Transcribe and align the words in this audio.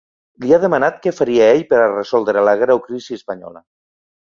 Li 0.45 0.53
ha 0.55 0.57
demanat 0.63 0.97
què 1.03 1.13
faria 1.17 1.51
ell 1.57 1.61
per 1.75 1.79
a 1.83 1.91
resoldre 1.93 2.45
la 2.51 2.57
greu 2.65 2.83
crisi 2.89 3.21
espanyola. 3.21 3.65